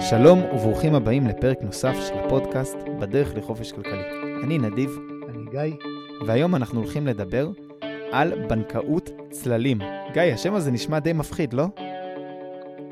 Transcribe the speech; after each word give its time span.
שלום 0.00 0.38
וברוכים 0.54 0.94
הבאים 0.94 1.26
לפרק 1.26 1.62
נוסף 1.62 1.94
של 2.08 2.14
הפודקאסט 2.14 2.76
בדרך 3.00 3.34
לחופש 3.34 3.72
כלכלי. 3.72 4.02
אני 4.44 4.58
נדיב. 4.58 4.98
אני 5.28 5.44
גיא. 5.50 5.76
והיום 6.26 6.54
אנחנו 6.54 6.80
הולכים 6.80 7.06
לדבר 7.06 7.50
על 8.12 8.46
בנקאות 8.48 9.10
צללים. 9.30 9.78
גיא, 10.12 10.22
השם 10.22 10.54
הזה 10.54 10.70
נשמע 10.70 10.98
די 10.98 11.12
מפחיד, 11.12 11.52
לא? 11.52 11.66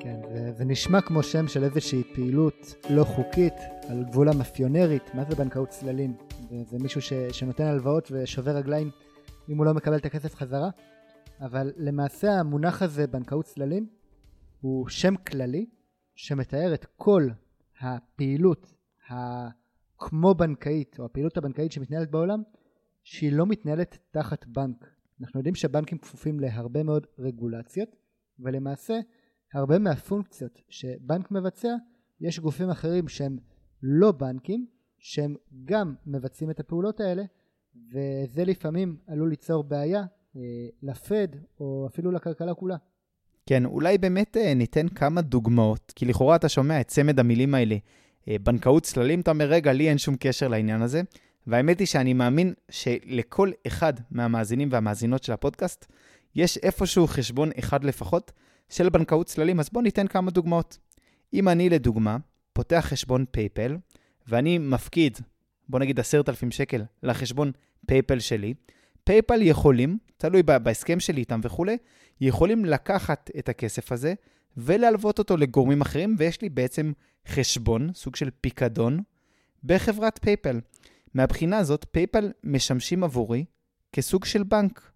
כן, 0.00 0.16
זה, 0.32 0.52
זה 0.52 0.64
נשמע 0.64 1.00
כמו 1.00 1.22
שם 1.22 1.48
של 1.48 1.64
איזושהי 1.64 2.02
פעילות 2.14 2.74
לא 2.90 3.04
חוקית, 3.04 3.54
על 3.88 4.04
גבול 4.04 4.28
המאפיונרית. 4.28 5.14
מה 5.14 5.24
זה 5.24 5.36
בנקאות 5.36 5.68
צללים? 5.68 6.14
זה, 6.50 6.56
זה 6.70 6.78
מישהו 6.78 7.00
ש, 7.00 7.12
שנותן 7.12 7.64
הלוואות 7.64 8.08
ושובר 8.12 8.56
רגליים 8.56 8.90
אם 9.48 9.58
הוא 9.58 9.66
לא 9.66 9.74
מקבל 9.74 9.96
את 9.96 10.06
הכסף 10.06 10.34
חזרה. 10.34 10.68
אבל 11.40 11.72
למעשה 11.76 12.32
המונח 12.32 12.82
הזה, 12.82 13.06
בנקאות 13.06 13.44
צללים, 13.44 13.86
הוא 14.60 14.88
שם 14.88 15.16
כללי 15.16 15.66
שמתאר 16.16 16.74
את 16.74 16.86
כל 16.96 17.28
הפעילות 17.80 18.74
הכמו 19.08 20.34
בנקאית, 20.34 20.98
או 20.98 21.04
הפעילות 21.04 21.36
הבנקאית 21.36 21.72
שמתנהלת 21.72 22.10
בעולם, 22.10 22.42
שהיא 23.02 23.32
לא 23.32 23.46
מתנהלת 23.46 23.98
תחת 24.10 24.46
בנק. 24.46 24.90
אנחנו 25.20 25.40
יודעים 25.40 25.54
שבנקים 25.54 25.98
כפופים 25.98 26.40
להרבה 26.40 26.82
מאוד 26.82 27.06
רגולציות, 27.18 27.96
ולמעשה 28.38 28.94
הרבה 29.54 29.78
מהפונקציות 29.78 30.60
שבנק 30.68 31.30
מבצע, 31.30 31.74
יש 32.20 32.40
גופים 32.40 32.70
אחרים 32.70 33.08
שהם 33.08 33.38
לא 33.82 34.12
בנקים, 34.12 34.66
שהם 34.98 35.34
גם 35.64 35.94
מבצעים 36.06 36.50
את 36.50 36.60
הפעולות 36.60 37.00
האלה, 37.00 37.22
וזה 37.90 38.44
לפעמים 38.44 38.98
עלול 39.06 39.28
ליצור 39.28 39.64
בעיה 39.64 40.04
אה, 40.36 40.40
לפד 40.82 41.28
או 41.60 41.86
אפילו 41.86 42.10
לכלכלה 42.10 42.54
כולה. 42.54 42.76
כן, 43.46 43.64
אולי 43.64 43.98
באמת 43.98 44.36
אה, 44.36 44.54
ניתן 44.54 44.88
כמה 44.88 45.20
דוגמאות, 45.20 45.92
כי 45.96 46.04
לכאורה 46.04 46.36
אתה 46.36 46.48
שומע 46.48 46.80
את 46.80 46.88
צמד 46.88 47.20
המילים 47.20 47.54
האלה, 47.54 47.76
אה, 48.28 48.36
בנקאות 48.42 48.82
צללים, 48.82 49.20
אתה 49.20 49.30
אומר, 49.30 49.44
רגע, 49.44 49.72
לי 49.72 49.88
אין 49.88 49.98
שום 49.98 50.16
קשר 50.20 50.48
לעניין 50.48 50.82
הזה. 50.82 51.02
והאמת 51.46 51.78
היא 51.78 51.86
שאני 51.86 52.12
מאמין 52.12 52.54
שלכל 52.70 53.50
אחד 53.66 53.92
מהמאזינים 54.10 54.68
והמאזינות 54.72 55.24
של 55.24 55.32
הפודקאסט, 55.32 55.86
יש 56.34 56.58
איפשהו 56.58 57.06
חשבון 57.06 57.50
אחד 57.58 57.84
לפחות 57.84 58.32
של 58.68 58.88
בנקאות 58.88 59.26
צללים, 59.26 59.60
אז 59.60 59.68
בואו 59.72 59.84
ניתן 59.84 60.06
כמה 60.06 60.30
דוגמאות. 60.30 60.78
אם 61.34 61.48
אני, 61.48 61.70
לדוגמה, 61.70 62.16
פותח 62.52 62.86
חשבון 62.88 63.24
פייפל, 63.30 63.76
ואני 64.28 64.58
מפקיד, 64.58 65.18
בוא 65.68 65.78
נגיד 65.78 66.00
עשרת 66.00 66.28
אלפים 66.28 66.50
שקל, 66.50 66.82
לחשבון 67.02 67.52
PayPal 67.86 68.18
שלי, 68.18 68.54
PayPal 69.06 69.42
יכולים, 69.42 69.98
תלוי 70.16 70.42
בהסכם 70.42 71.00
שלי 71.00 71.20
איתם 71.20 71.40
וכולי, 71.42 71.76
יכולים 72.20 72.64
לקחת 72.64 73.30
את 73.38 73.48
הכסף 73.48 73.92
הזה 73.92 74.14
ולהלוות 74.56 75.18
אותו 75.18 75.36
לגורמים 75.36 75.80
אחרים, 75.80 76.14
ויש 76.18 76.42
לי 76.42 76.48
בעצם 76.48 76.92
חשבון, 77.28 77.90
סוג 77.94 78.16
של 78.16 78.30
פיקדון, 78.40 79.02
בחברת 79.64 80.18
PayPal. 80.22 80.60
מהבחינה 81.14 81.58
הזאת, 81.58 81.86
PayPal 81.90 82.32
משמשים 82.44 83.04
עבורי 83.04 83.44
כסוג 83.92 84.24
של 84.24 84.42
בנק. 84.42 84.90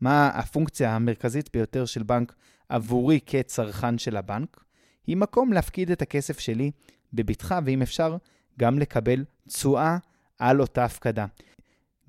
מה 0.00 0.28
הפונקציה 0.28 0.96
המרכזית 0.96 1.50
ביותר 1.52 1.84
של 1.84 2.02
בנק 2.02 2.34
עבורי 2.68 3.20
כצרכן 3.26 3.98
של 3.98 4.16
הבנק? 4.16 4.64
היא 5.06 5.16
מקום 5.16 5.52
להפקיד 5.52 5.90
את 5.90 6.02
הכסף 6.02 6.38
שלי 6.38 6.70
בבטחה, 7.12 7.60
ואם 7.64 7.82
אפשר, 7.82 8.16
גם 8.58 8.78
לקבל 8.78 9.24
תשואה 9.48 9.98
על 10.38 10.60
אותה 10.60 10.84
הפקדה. 10.84 11.26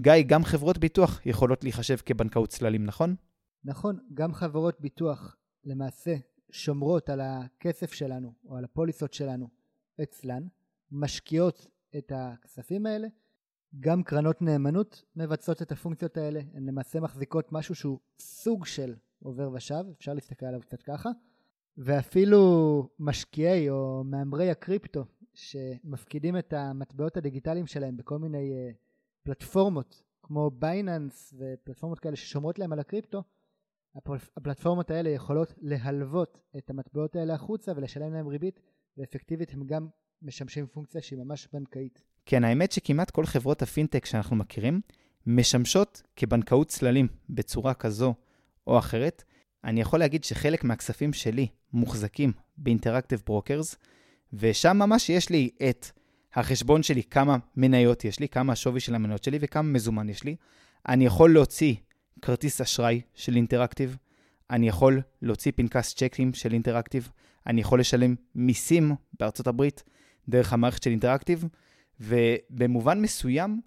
גיא, 0.02 0.14
גם 0.28 0.44
חברות 0.44 0.78
ביטוח 0.78 1.26
יכולות 1.26 1.64
להיחשב 1.64 1.98
כבנקאות 2.06 2.50
צללים, 2.50 2.86
נכון? 2.86 3.16
נכון, 3.64 4.00
גם 4.14 4.34
חברות 4.34 4.82
ביטוח 4.82 5.36
למעשה 5.64 6.16
שומרות 6.52 7.10
על 7.10 7.22
הכסף 7.22 7.94
שלנו 7.94 8.34
או 8.46 8.58
על 8.58 8.64
הפוליסות 8.64 9.14
שלנו 9.14 9.48
אצלן, 10.04 10.44
משקיעות 10.92 11.68
את 11.98 12.12
הכספים 12.16 12.86
האלה, 12.86 13.08
גם 13.80 14.04
קרנות 14.04 14.42
נאמנות 14.42 15.04
מבצעות 15.16 15.62
את 15.62 15.72
הפונקציות 15.72 16.18
האלה, 16.18 16.42
הן 16.54 16.66
למעשה 16.66 17.00
מחזיקות 17.00 17.52
משהו 17.52 17.76
שהוא 17.76 18.00
סוג 18.20 18.66
של 18.66 18.96
עובר 19.24 19.52
ושב, 19.54 19.84
אפשר 19.98 20.14
להסתכל 20.14 20.46
עליו 20.46 20.62
קצת 20.62 20.82
ככה, 20.82 21.10
ואפילו 21.78 22.90
משקיעי 23.00 23.70
או 23.70 24.04
מהמרי 24.06 24.50
הקריפטו 24.50 25.06
שמפקידים 25.34 26.38
את 26.38 26.54
המטבעות 26.54 27.18
הדיגיטליים 27.18 27.68
שלהם 27.68 27.98
בכל 27.98 28.18
מיני 28.20 28.52
אה, 28.52 28.87
פלטפורמות 29.28 30.04
כמו 30.24 30.52
Binance 30.52 31.34
ופלטפורמות 31.38 32.00
כאלה 32.00 32.16
ששומרות 32.16 32.60
להם 32.60 32.74
על 32.74 32.80
הקריפטו, 32.80 33.24
הפלטפורמות 34.38 34.92
האלה 34.92 35.10
יכולות 35.10 35.54
להלוות 35.62 36.40
את 36.58 36.70
המטבעות 36.70 37.16
האלה 37.16 37.34
החוצה 37.34 37.72
ולשלם 37.76 38.14
להם 38.14 38.28
ריבית, 38.28 38.60
ואפקטיבית 38.98 39.54
הם 39.54 39.64
גם 39.66 39.88
משמשים 40.22 40.68
פונקציה 40.68 41.02
שהיא 41.02 41.20
ממש 41.20 41.48
בנקאית. 41.54 42.04
כן, 42.26 42.44
האמת 42.44 42.72
שכמעט 42.72 43.12
כל 43.12 43.26
חברות 43.26 43.62
הפינטק 43.62 44.06
שאנחנו 44.06 44.36
מכירים 44.36 44.82
משמשות 45.26 46.02
כבנקאות 46.16 46.68
צללים 46.68 47.08
בצורה 47.30 47.74
כזו 47.74 48.14
או 48.68 48.80
אחרת. 48.80 49.24
אני 49.64 49.82
יכול 49.82 50.00
להגיד 50.00 50.24
שחלק 50.24 50.64
מהכספים 50.64 51.14
שלי 51.14 51.48
מוחזקים 51.74 52.32
ב 52.58 52.63
Interactive 52.63 53.24
Brokers, 53.26 53.76
ושם 54.34 54.78
ממש 54.78 55.10
יש 55.10 55.30
לי 55.30 55.50
את 55.70 55.86
החשבון 56.38 56.84
שלי, 56.84 57.04
כמה 57.04 57.38
מניות 57.56 58.06
יש 58.06 58.20
לי, 58.20 58.30
כמה 58.30 58.54
השווי 58.54 58.80
של 58.80 58.96
המניות 58.96 59.24
שלי 59.24 59.38
וכמה 59.42 59.70
מזומן 59.72 60.10
יש 60.10 60.24
לי. 60.24 60.36
אני 60.88 61.06
יכול 61.06 61.34
להוציא 61.34 61.76
כרטיס 62.22 62.62
אשראי 62.62 63.02
של 63.14 63.36
Interactive, 63.36 63.98
אני 64.50 64.68
יכול 64.68 65.02
להוציא 65.22 65.52
פנקס 65.56 65.96
צ'קים 65.96 66.34
של 66.34 66.54
Interactive, 66.54 67.10
אני 67.48 67.62
יכול 67.62 67.80
לשלם 67.80 68.16
מיסים 68.36 68.96
בארצות 69.20 69.48
הברית 69.48 69.84
דרך 70.30 70.54
המערכת 70.54 70.84
של 70.84 70.90
Interactive, 70.90 71.46
ובמובן 72.00 73.02
מסוים, 73.02 73.62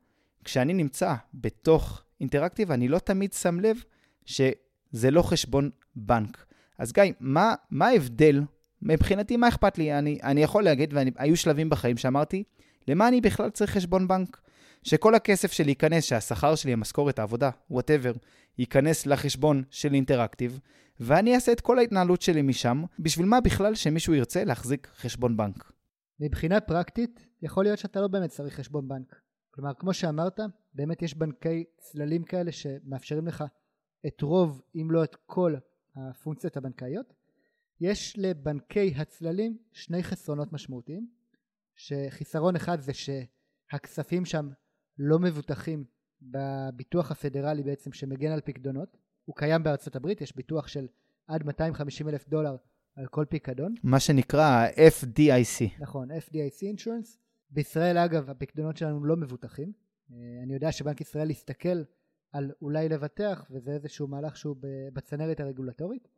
כשאני 0.44 0.72
נמצא 0.72 1.14
בתוך 1.34 2.02
Interactive, 2.20 2.72
אני 2.72 2.88
לא 2.88 2.98
תמיד 2.98 3.32
שם 3.32 3.60
לב 3.60 3.76
שזה 4.24 5.10
לא 5.10 5.22
חשבון 5.22 5.70
בנק. 5.96 6.44
אז 6.78 6.92
גיא, 6.92 7.04
מה, 7.20 7.54
מה 7.70 7.86
ההבדל? 7.86 8.42
מבחינתי, 8.82 9.36
מה 9.36 9.48
אכפת 9.48 9.78
לי? 9.78 9.98
אני, 9.98 10.18
אני 10.22 10.42
יכול 10.42 10.64
להגיד, 10.64 10.94
והיו 10.94 11.36
שלבים 11.36 11.70
בחיים 11.70 11.96
שאמרתי, 11.96 12.44
למה 12.88 13.08
אני 13.08 13.20
בכלל 13.20 13.50
צריך 13.50 13.70
חשבון 13.70 14.08
בנק? 14.08 14.40
שכל 14.82 15.14
הכסף 15.14 15.52
שלי 15.52 15.70
ייכנס, 15.70 16.04
שהשכר 16.04 16.54
שלי, 16.54 16.72
המשכורת, 16.72 17.18
העבודה, 17.18 17.50
whatever, 17.70 18.12
ייכנס 18.58 19.06
לחשבון 19.06 19.62
של 19.70 19.94
Interactive, 19.94 20.60
ואני 21.00 21.34
אעשה 21.34 21.52
את 21.52 21.60
כל 21.60 21.78
ההתנהלות 21.78 22.22
שלי 22.22 22.42
משם, 22.42 22.84
בשביל 22.98 23.26
מה 23.26 23.40
בכלל 23.40 23.74
שמישהו 23.74 24.14
ירצה 24.14 24.44
להחזיק 24.44 24.88
חשבון 24.96 25.36
בנק? 25.36 25.72
מבחינה 26.20 26.60
פרקטית, 26.60 27.26
יכול 27.42 27.64
להיות 27.64 27.78
שאתה 27.78 28.00
לא 28.00 28.08
באמת 28.08 28.30
צריך 28.30 28.54
חשבון 28.54 28.88
בנק. 28.88 29.20
כלומר, 29.50 29.74
כמו 29.78 29.94
שאמרת, 29.94 30.40
באמת 30.74 31.02
יש 31.02 31.14
בנקי 31.14 31.64
צללים 31.78 32.22
כאלה 32.22 32.52
שמאפשרים 32.52 33.26
לך 33.26 33.44
את 34.06 34.22
רוב, 34.22 34.62
אם 34.74 34.90
לא 34.90 35.04
את 35.04 35.16
כל, 35.26 35.54
הפונקציות 35.96 36.56
הבנקאיות. 36.56 37.19
יש 37.80 38.18
לבנקי 38.18 38.94
הצללים 38.96 39.58
שני 39.72 40.02
חסרונות 40.02 40.52
משמעותיים, 40.52 41.08
שחיסרון 41.76 42.56
אחד 42.56 42.80
זה 42.80 42.92
שהכספים 42.94 44.24
שם 44.24 44.48
לא 44.98 45.18
מבוטחים 45.18 45.84
בביטוח 46.22 47.10
הפדרלי 47.10 47.62
בעצם 47.62 47.92
שמגן 47.92 48.30
על 48.32 48.40
פקדונות. 48.40 48.96
הוא 49.24 49.36
קיים 49.36 49.62
בארצות 49.62 49.96
הברית, 49.96 50.20
יש 50.20 50.36
ביטוח 50.36 50.68
של 50.68 50.86
עד 51.26 51.44
250 51.44 52.08
אלף 52.08 52.28
דולר 52.28 52.56
על 52.96 53.06
כל 53.06 53.24
פיקדון. 53.28 53.74
מה 53.82 54.00
שנקרא 54.00 54.66
FDIC. 54.68 55.64
נכון, 55.78 56.10
FDIC 56.10 56.76
insurance. 56.76 57.18
בישראל 57.50 57.98
אגב 57.98 58.30
הפיקדונות 58.30 58.76
שלנו 58.76 59.04
לא 59.04 59.16
מבוטחים. 59.16 59.72
אה, 60.12 60.16
אני 60.42 60.54
יודע 60.54 60.72
שבנק 60.72 61.00
ישראל 61.00 61.30
יסתכל 61.30 61.82
על 62.32 62.52
אולי 62.62 62.88
לבטח 62.88 63.50
וזה 63.50 63.70
איזשהו 63.72 64.08
מהלך 64.08 64.36
שהוא 64.36 64.56
בצנרת 64.92 65.40
הרגולטורית. 65.40 66.08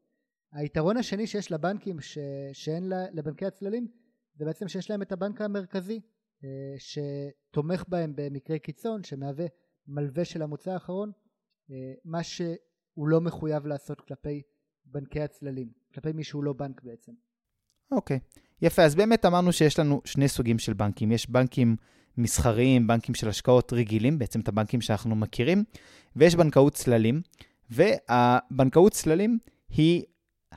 היתרון 0.52 0.96
השני 0.96 1.26
שיש 1.26 1.52
לבנקים 1.52 2.00
ש... 2.00 2.18
שאין 2.52 2.92
לבנקי 3.12 3.46
הצללים 3.46 3.88
זה 4.34 4.44
בעצם 4.44 4.68
שיש 4.68 4.90
להם 4.90 5.02
את 5.02 5.12
הבנק 5.12 5.40
המרכזי 5.40 6.00
אה, 6.44 6.74
שתומך 6.78 7.84
בהם 7.88 8.12
במקרי 8.16 8.58
קיצון 8.58 9.04
שמהווה 9.04 9.46
מלווה 9.86 10.24
של 10.24 10.42
המוצא 10.42 10.70
האחרון 10.70 11.12
אה, 11.70 11.92
מה 12.04 12.22
שהוא 12.22 13.08
לא 13.08 13.20
מחויב 13.20 13.66
לעשות 13.66 14.00
כלפי 14.00 14.42
בנקי 14.84 15.20
הצללים 15.20 15.68
כלפי 15.94 16.12
מי 16.12 16.24
שהוא 16.24 16.44
לא 16.44 16.52
בנק 16.52 16.82
בעצם. 16.82 17.12
אוקיי 17.90 18.16
okay. 18.16 18.40
יפה 18.62 18.82
אז 18.82 18.94
באמת 18.94 19.24
אמרנו 19.24 19.52
שיש 19.52 19.78
לנו 19.78 20.00
שני 20.04 20.28
סוגים 20.28 20.58
של 20.58 20.72
בנקים 20.72 21.12
יש 21.12 21.30
בנקים 21.30 21.76
מסחריים 22.16 22.86
בנקים 22.86 23.14
של 23.14 23.28
השקעות 23.28 23.72
רגילים 23.72 24.18
בעצם 24.18 24.40
את 24.40 24.48
הבנקים 24.48 24.80
שאנחנו 24.80 25.16
מכירים 25.16 25.64
ויש 26.16 26.34
בנקאות 26.34 26.74
צללים 26.74 27.22
והבנקאות 27.70 28.92
צללים 28.92 29.38
היא 29.68 30.02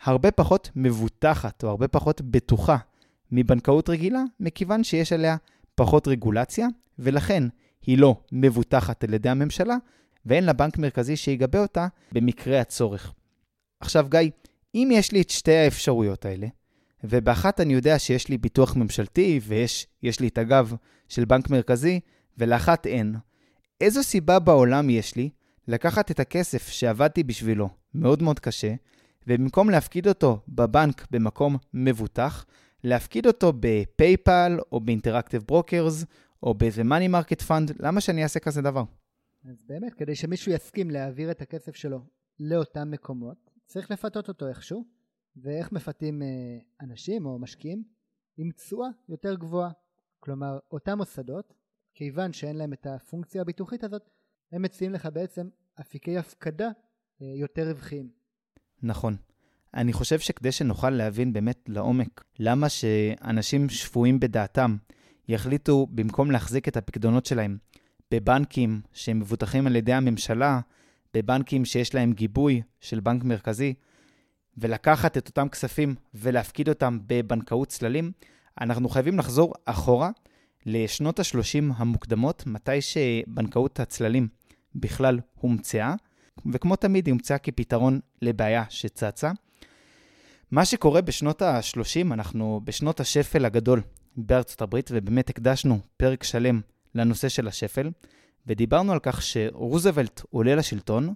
הרבה 0.03 0.31
פחות 0.31 0.69
מבוטחת 0.75 1.63
או 1.63 1.69
הרבה 1.69 1.87
פחות 1.87 2.21
בטוחה 2.21 2.77
מבנקאות 3.31 3.89
רגילה 3.89 4.23
מכיוון 4.39 4.83
שיש 4.83 5.13
עליה 5.13 5.35
פחות 5.75 6.07
רגולציה, 6.07 6.67
ולכן 6.99 7.43
היא 7.81 7.97
לא 7.97 8.15
מבוטחת 8.31 9.03
על 9.03 9.13
ידי 9.13 9.29
הממשלה, 9.29 9.75
ואין 10.25 10.43
לה 10.43 10.53
בנק 10.53 10.77
מרכזי 10.77 11.15
שיגבה 11.15 11.59
אותה 11.59 11.87
במקרה 12.11 12.61
הצורך. 12.61 13.13
עכשיו, 13.79 14.07
גיא, 14.09 14.29
אם 14.75 14.89
יש 14.93 15.11
לי 15.11 15.21
את 15.21 15.29
שתי 15.29 15.55
האפשרויות 15.55 16.25
האלה, 16.25 16.47
ובאחת 17.03 17.61
אני 17.61 17.73
יודע 17.73 17.99
שיש 17.99 18.27
לי 18.27 18.37
ביטוח 18.37 18.75
ממשלתי 18.75 19.39
ויש 19.43 20.19
לי 20.19 20.27
את 20.27 20.37
הגב 20.37 20.75
של 21.09 21.25
בנק 21.25 21.49
מרכזי, 21.49 21.99
ולאחת 22.37 22.87
אין. 22.87 23.15
איזו 23.81 24.03
סיבה 24.03 24.39
בעולם 24.39 24.89
יש 24.89 25.15
לי 25.15 25.29
לקחת 25.67 26.11
את 26.11 26.19
הכסף 26.19 26.69
שעבדתי 26.69 27.23
בשבילו 27.23 27.69
מאוד 27.93 28.23
מאוד 28.23 28.39
קשה, 28.39 28.73
ובמקום 29.27 29.69
להפקיד 29.69 30.07
אותו 30.07 30.39
בבנק 30.47 31.07
במקום 31.11 31.57
מבוטח, 31.73 32.45
להפקיד 32.83 33.27
אותו 33.27 33.53
ב 33.59 33.73
PayPal 33.73 34.57
או 34.71 34.79
ב 34.79 34.85
Interactive 34.85 35.43
Brokers 35.47 36.05
או 36.43 36.53
באיזה 36.53 36.83
money 36.83 37.07
market 37.07 37.41
fund, 37.41 37.71
למה 37.79 38.01
שאני 38.01 38.23
אעשה 38.23 38.39
כזה 38.39 38.61
דבר? 38.61 38.83
אז 39.49 39.63
באמת, 39.67 39.93
כדי 39.93 40.15
שמישהו 40.15 40.51
יסכים 40.51 40.91
להעביר 40.91 41.31
את 41.31 41.41
הכסף 41.41 41.75
שלו 41.75 41.99
לאותם 42.39 42.91
מקומות, 42.91 43.49
צריך 43.65 43.91
לפתות 43.91 44.27
אותו 44.27 44.47
איכשהו, 44.47 44.85
ואיך 45.35 45.71
מפתים 45.71 46.21
אה, 46.21 46.27
אנשים 46.81 47.25
או 47.25 47.39
משקיעים? 47.39 47.83
עם 48.37 48.51
תשואה 48.51 48.87
יותר 49.09 49.35
גבוהה. 49.35 49.71
כלומר, 50.19 50.59
אותם 50.71 50.97
מוסדות, 50.97 51.53
כיוון 51.93 52.33
שאין 52.33 52.55
להם 52.55 52.73
את 52.73 52.85
הפונקציה 52.85 53.41
הביטוחית 53.41 53.83
הזאת, 53.83 54.09
הם 54.51 54.61
מציעים 54.61 54.93
לך 54.93 55.09
בעצם 55.13 55.49
אפיקי 55.81 56.17
הפקדה 56.17 56.69
אה, 57.21 57.27
יותר 57.35 57.69
רווחיים. 57.69 58.24
נכון. 58.85 59.15
אני 59.73 59.93
חושב 59.93 60.19
שכדי 60.19 60.51
שנוכל 60.51 60.89
להבין 60.89 61.33
באמת 61.33 61.59
לעומק 61.67 62.23
למה 62.39 62.69
שאנשים 62.69 63.69
שפויים 63.69 64.19
בדעתם 64.19 64.75
יחליטו 65.27 65.87
במקום 65.91 66.31
להחזיק 66.31 66.67
את 66.67 66.77
הפקדונות 66.77 67.25
שלהם 67.25 67.57
בבנקים 68.11 68.81
שהם 68.93 69.19
מבוטחים 69.19 69.67
על 69.67 69.75
ידי 69.75 69.93
הממשלה, 69.93 70.59
בבנקים 71.13 71.65
שיש 71.65 71.95
להם 71.95 72.13
גיבוי 72.13 72.61
של 72.79 72.99
בנק 72.99 73.23
מרכזי, 73.23 73.73
ולקחת 74.57 75.17
את 75.17 75.27
אותם 75.27 75.49
כספים 75.49 75.95
ולהפקיד 76.13 76.69
אותם 76.69 76.99
בבנקאות 77.07 77.67
צללים, 77.67 78.11
אנחנו 78.61 78.89
חייבים 78.89 79.19
לחזור 79.19 79.53
אחורה 79.65 80.09
לשנות 80.65 81.19
ה-30 81.19 81.73
המוקדמות, 81.75 82.43
מתי 82.47 82.81
שבנקאות 82.81 83.79
הצללים 83.79 84.27
בכלל 84.75 85.19
הומצאה, 85.39 85.95
וכמו 86.53 86.75
תמיד 86.75 87.07
היא 87.07 87.13
הומצאה 87.13 87.37
כפתרון 87.37 87.99
לבעיה 88.21 88.63
שצצה. 88.69 89.31
מה 90.51 90.65
שקורה 90.65 91.01
בשנות 91.01 91.41
ה-30, 91.41 92.13
אנחנו 92.13 92.61
בשנות 92.63 92.99
השפל 92.99 93.45
הגדול 93.45 93.81
בארצות 94.17 94.61
הברית, 94.61 94.89
ובאמת 94.93 95.29
הקדשנו 95.29 95.79
פרק 95.97 96.23
שלם 96.23 96.61
לנושא 96.95 97.29
של 97.29 97.47
השפל, 97.47 97.91
ודיברנו 98.47 98.93
על 98.93 98.99
כך 98.99 99.21
שרוזוולט 99.21 100.21
עולה 100.29 100.55
לשלטון 100.55 101.13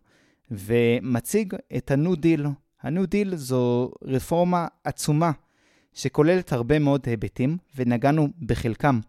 ומציג 0.51 1.53
את 1.77 1.91
ה-New 1.91 2.15
Deal. 2.15 2.47
ה-New 2.83 3.05
Deal 3.05 3.35
זו 3.35 3.91
רפורמה 4.03 4.67
עצומה 4.83 5.31
שכוללת 5.93 6.53
הרבה 6.53 6.79
מאוד 6.79 7.01
היבטים, 7.05 7.57
ונגענו 7.75 8.27
בחלקם 8.45 8.99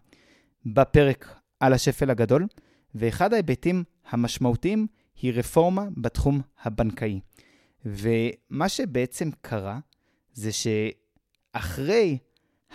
בפרק 0.66 1.34
על 1.60 1.72
השפל 1.72 2.10
הגדול, 2.10 2.46
ואחד 2.94 3.32
ההיבטים 3.32 3.84
המשמעותיים 4.10 4.86
היא 5.22 5.32
רפורמה 5.34 5.84
בתחום 5.96 6.40
הבנקאי. 6.62 7.20
ומה 7.84 8.68
שבעצם 8.68 9.30
קרה, 9.40 9.78
זה 10.32 10.50
שאחרי 10.52 12.18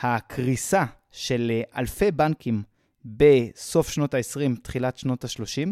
הקריסה 0.01 0.85
של 1.11 1.61
אלפי 1.77 2.11
בנקים 2.11 2.63
בסוף 3.05 3.89
שנות 3.89 4.13
ה-20, 4.13 4.59
תחילת 4.61 4.97
שנות 4.97 5.23
ה-30, 5.23 5.69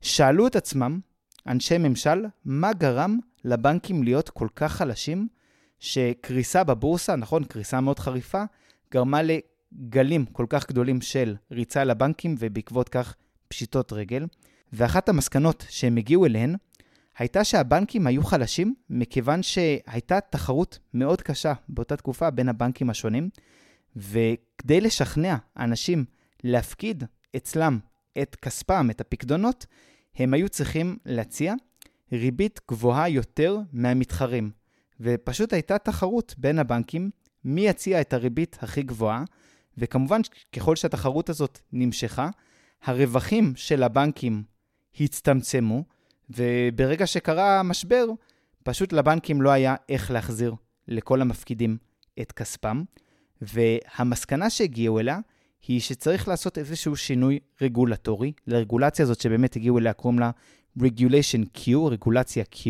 שאלו 0.00 0.46
את 0.46 0.56
עצמם, 0.56 1.00
אנשי 1.46 1.78
ממשל, 1.78 2.24
מה 2.44 2.72
גרם 2.72 3.18
לבנקים 3.44 4.02
להיות 4.02 4.30
כל 4.30 4.48
כך 4.56 4.72
חלשים, 4.72 5.28
שקריסה 5.78 6.64
בבורסה, 6.64 7.16
נכון, 7.16 7.44
קריסה 7.44 7.80
מאוד 7.80 7.98
חריפה, 7.98 8.44
גרמה 8.92 9.20
לגלים 9.22 10.26
כל 10.26 10.46
כך 10.48 10.68
גדולים 10.68 11.00
של 11.00 11.36
ריצה 11.50 11.84
לבנקים, 11.84 12.34
ובעקבות 12.38 12.88
כך 12.88 13.14
פשיטות 13.48 13.92
רגל. 13.92 14.26
ואחת 14.76 15.08
המסקנות 15.08 15.64
שהם 15.68 15.96
הגיעו 15.96 16.26
אליהן, 16.26 16.56
הייתה 17.18 17.44
שהבנקים 17.44 18.06
היו 18.06 18.24
חלשים 18.24 18.74
מכיוון 18.90 19.42
שהייתה 19.42 20.20
תחרות 20.20 20.78
מאוד 20.94 21.22
קשה 21.22 21.52
באותה 21.68 21.96
תקופה 21.96 22.30
בין 22.30 22.48
הבנקים 22.48 22.90
השונים, 22.90 23.28
וכדי 23.96 24.80
לשכנע 24.80 25.36
אנשים 25.56 26.04
להפקיד 26.44 27.04
אצלם 27.36 27.78
את 28.22 28.36
כספם, 28.36 28.88
את 28.90 29.00
הפקדונות, 29.00 29.66
הם 30.16 30.34
היו 30.34 30.48
צריכים 30.48 30.96
להציע 31.06 31.54
ריבית 32.12 32.60
גבוהה 32.70 33.08
יותר 33.08 33.58
מהמתחרים. 33.72 34.50
ופשוט 35.00 35.52
הייתה 35.52 35.78
תחרות 35.78 36.34
בין 36.38 36.58
הבנקים, 36.58 37.10
מי 37.44 37.68
יציע 37.68 38.00
את 38.00 38.12
הריבית 38.12 38.58
הכי 38.60 38.82
גבוהה, 38.82 39.24
וכמובן, 39.78 40.20
ככל 40.52 40.76
שהתחרות 40.76 41.28
הזאת 41.28 41.58
נמשכה, 41.72 42.28
הרווחים 42.84 43.52
של 43.56 43.82
הבנקים 43.82 44.53
הצטמצמו, 45.00 45.84
וברגע 46.30 47.06
שקרה 47.06 47.60
המשבר, 47.60 48.06
פשוט 48.62 48.92
לבנקים 48.92 49.42
לא 49.42 49.50
היה 49.50 49.74
איך 49.88 50.10
להחזיר 50.10 50.54
לכל 50.88 51.20
המפקידים 51.20 51.76
את 52.20 52.32
כספם, 52.32 52.82
והמסקנה 53.42 54.50
שהגיעו 54.50 55.00
אליה 55.00 55.18
היא 55.66 55.80
שצריך 55.80 56.28
לעשות 56.28 56.58
איזשהו 56.58 56.96
שינוי 56.96 57.38
רגולטורי. 57.60 58.32
לרגולציה 58.46 59.02
הזאת 59.02 59.20
שבאמת 59.20 59.56
הגיעו 59.56 59.78
אליה 59.78 59.92
קוראים 59.92 60.18
לה 60.18 60.30
Regulation 60.78 61.58
Q, 61.58 61.70
רגולציה 61.90 62.44
Q, 62.54 62.66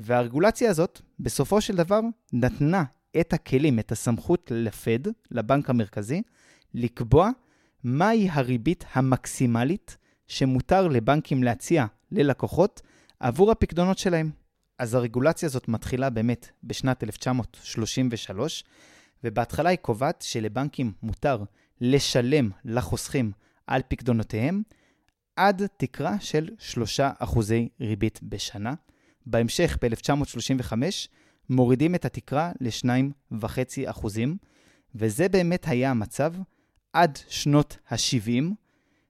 והרגולציה 0.00 0.70
הזאת 0.70 1.00
בסופו 1.20 1.60
של 1.60 1.76
דבר 1.76 2.00
נתנה 2.32 2.84
את 3.20 3.32
הכלים, 3.32 3.78
את 3.78 3.92
הסמכות 3.92 4.52
לפד, 4.54 4.98
לבנק 5.30 5.70
המרכזי, 5.70 6.22
לקבוע 6.74 7.30
מהי 7.84 8.28
הריבית 8.32 8.84
המקסימלית 8.92 9.96
שמותר 10.28 10.88
לבנקים 10.88 11.42
להציע 11.42 11.86
ללקוחות 12.10 12.82
עבור 13.20 13.50
הפקדונות 13.50 13.98
שלהם. 13.98 14.30
אז 14.78 14.94
הרגולציה 14.94 15.46
הזאת 15.46 15.68
מתחילה 15.68 16.10
באמת 16.10 16.50
בשנת 16.64 17.04
1933, 17.04 18.64
ובהתחלה 19.24 19.70
היא 19.70 19.78
קובעת 19.78 20.22
שלבנקים 20.22 20.92
מותר 21.02 21.42
לשלם 21.80 22.50
לחוסכים 22.64 23.32
על 23.66 23.82
פקדונותיהם 23.88 24.62
עד 25.36 25.62
תקרה 25.76 26.20
של 26.20 26.48
3% 27.20 27.38
ריבית 27.80 28.20
בשנה. 28.22 28.74
בהמשך, 29.26 29.78
ב-1935, 29.82 30.72
מורידים 31.50 31.94
את 31.94 32.04
התקרה 32.04 32.52
ל-2.5%, 32.60 34.06
וזה 34.94 35.28
באמת 35.28 35.68
היה 35.68 35.90
המצב 35.90 36.34
עד 36.92 37.18
שנות 37.28 37.78
ה-70, 37.90 38.44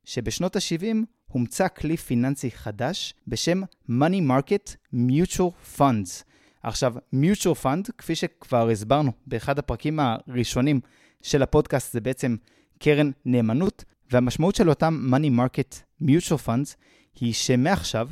שבשנות 0.05 0.57
ה-70 0.57 0.97
הומצא 1.29 1.69
כלי 1.69 1.97
פיננסי 1.97 2.51
חדש 2.51 3.15
בשם 3.27 3.63
Money 3.89 4.23
Market 4.31 4.95
Mutual 4.95 5.79
Funds. 5.79 6.25
עכשיו, 6.63 6.95
Mutual 7.15 7.65
Fund, 7.65 7.93
כפי 7.99 8.15
שכבר 8.15 8.69
הסברנו 8.69 9.13
באחד 9.27 9.59
הפרקים 9.59 10.01
הראשונים 10.01 10.81
של 11.23 11.43
הפודקאסט, 11.43 11.93
זה 11.93 12.01
בעצם 12.01 12.37
קרן 12.79 13.11
נאמנות, 13.25 13.85
והמשמעות 14.11 14.55
של 14.55 14.69
אותם 14.69 15.11
Money 15.15 15.39
Market 15.39 16.03
Mutual 16.03 16.47
Funds 16.47 16.75
היא 17.21 17.35
שמעכשיו, 17.35 18.09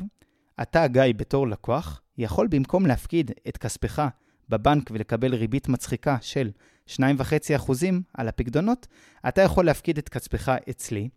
אתה, 0.61 0.87
גיא, 0.87 1.03
בתור 1.17 1.47
לקוח, 1.47 2.01
יכול 2.17 2.47
במקום 2.47 2.85
להפקיד 2.85 3.31
את 3.47 3.57
כספך 3.57 4.07
בבנק 4.49 4.91
ולקבל 4.91 5.35
ריבית 5.35 5.67
מצחיקה 5.67 6.17
של 6.21 6.51
2.5% 6.87 7.71
על 8.13 8.27
הפקדונות, 8.27 8.87
אתה 9.27 9.41
יכול 9.41 9.65
להפקיד 9.65 9.97
את 9.97 10.09
כספך 10.09 10.51
אצלי. 10.69 11.09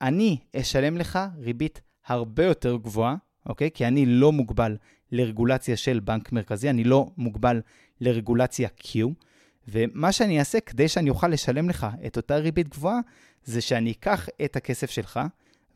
אני 0.00 0.38
אשלם 0.56 0.96
לך 0.96 1.18
ריבית 1.38 1.80
הרבה 2.06 2.44
יותר 2.44 2.76
גבוהה, 2.76 3.16
אוקיי? 3.46 3.70
כי 3.70 3.86
אני 3.86 4.06
לא 4.06 4.32
מוגבל 4.32 4.76
לרגולציה 5.12 5.76
של 5.76 6.00
בנק 6.00 6.32
מרכזי, 6.32 6.70
אני 6.70 6.84
לא 6.84 7.10
מוגבל 7.16 7.60
לרגולציה 8.00 8.68
Q, 8.80 8.98
ומה 9.68 10.12
שאני 10.12 10.38
אעשה 10.38 10.60
כדי 10.60 10.88
שאני 10.88 11.10
אוכל 11.10 11.28
לשלם 11.28 11.68
לך 11.68 11.86
את 12.06 12.16
אותה 12.16 12.36
ריבית 12.36 12.68
גבוהה, 12.68 13.00
זה 13.44 13.60
שאני 13.60 13.90
אקח 13.90 14.28
את 14.44 14.56
הכסף 14.56 14.90
שלך 14.90 15.20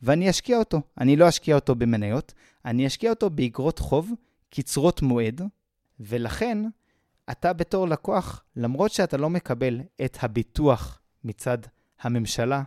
ואני 0.01 0.29
אשקיע 0.29 0.57
אותו. 0.57 0.81
אני 0.97 1.15
לא 1.15 1.29
אשקיע 1.29 1.55
אותו 1.55 1.75
במניות, 1.75 2.33
אני 2.65 2.87
אשקיע 2.87 3.09
אותו 3.09 3.29
באגרות 3.29 3.79
חוב 3.79 4.11
קצרות 4.49 5.01
מועד, 5.01 5.41
ולכן 5.99 6.57
אתה 7.31 7.53
בתור 7.53 7.87
לקוח, 7.87 8.43
למרות 8.55 8.91
שאתה 8.91 9.17
לא 9.17 9.29
מקבל 9.29 9.81
את 10.05 10.17
הביטוח 10.21 10.99
מצד 11.23 11.57
הממשלה, 12.01 12.63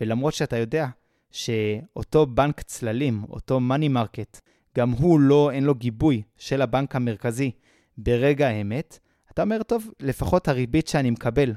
ולמרות 0.00 0.34
שאתה 0.34 0.56
יודע 0.56 0.86
שאותו 1.30 2.26
בנק 2.26 2.60
צללים, 2.60 3.24
אותו 3.28 3.60
money 3.70 3.96
market, 3.96 4.40
גם 4.76 4.90
הוא 4.90 5.20
לא, 5.20 5.50
אין 5.50 5.64
לו 5.64 5.74
גיבוי 5.74 6.22
של 6.36 6.62
הבנק 6.62 6.96
המרכזי 6.96 7.50
ברגע 7.98 8.48
האמת, 8.48 8.98
אתה 9.32 9.42
אומר, 9.42 9.62
טוב, 9.62 9.90
לפחות 10.00 10.48
הריבית 10.48 10.88
שאני 10.88 11.10
מקבל 11.10 11.54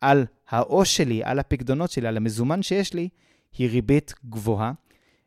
על 0.00 0.26
העו"ש 0.48 0.96
שלי, 0.96 1.24
על 1.24 1.38
הפקדונות 1.38 1.90
שלי, 1.90 2.08
על 2.08 2.16
המזומן 2.16 2.62
שיש 2.62 2.94
לי, 2.94 3.08
היא 3.58 3.70
ריבית 3.70 4.14
גבוהה. 4.26 4.72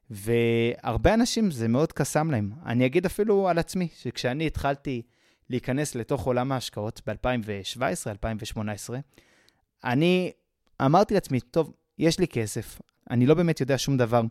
והרבה 0.09 1.13
אנשים 1.13 1.51
זה 1.51 1.67
מאוד 1.67 1.91
קסם 1.91 2.31
להם. 2.31 2.51
אני 2.65 2.85
אגיד 2.85 3.05
אפילו 3.05 3.49
על 3.49 3.57
עצמי, 3.59 3.87
שכשאני 3.95 4.47
התחלתי 4.47 5.01
להיכנס 5.49 5.95
לתוך 5.95 6.25
עולם 6.25 6.51
ההשקעות 6.51 7.01
ב-2017-2018, 7.07 8.93
אני 9.83 10.31
אמרתי 10.81 11.13
לעצמי, 11.13 11.39
טוב, 11.39 11.73
יש 11.97 12.19
לי 12.19 12.27
כסף, 12.27 12.81
אני 13.09 13.25
לא 13.25 13.33
באמת 13.33 13.61
יודע 13.61 13.77
שום 13.77 13.97
דבר 13.97 14.21